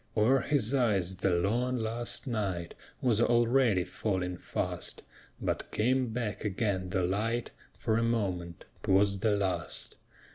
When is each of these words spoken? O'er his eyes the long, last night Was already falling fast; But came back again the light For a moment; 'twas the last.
O'er 0.17 0.39
his 0.41 0.73
eyes 0.73 1.17
the 1.17 1.29
long, 1.29 1.77
last 1.77 2.25
night 2.25 2.73
Was 3.03 3.21
already 3.21 3.83
falling 3.83 4.35
fast; 4.35 5.03
But 5.39 5.69
came 5.69 6.07
back 6.07 6.43
again 6.43 6.89
the 6.89 7.03
light 7.03 7.51
For 7.77 7.99
a 7.99 8.03
moment; 8.03 8.65
'twas 8.81 9.19
the 9.19 9.37
last. 9.37 9.97